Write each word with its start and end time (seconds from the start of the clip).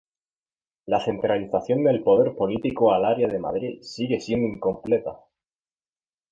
La 0.87 0.99
centralización 0.99 1.83
del 1.83 2.01
poder 2.01 2.33
político 2.35 2.91
al 2.91 3.05
área 3.05 3.27
de 3.27 3.37
Madrid 3.37 3.77
sigue 3.83 4.19
siendo 4.19 4.47
incompleta. 4.47 5.19